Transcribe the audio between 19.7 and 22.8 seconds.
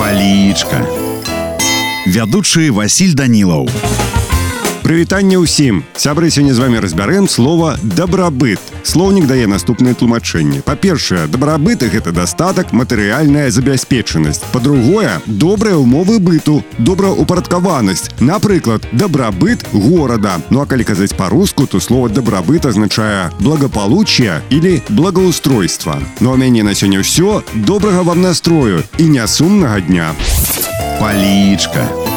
горада ну а калі казаць па-руску то слово дабрабыт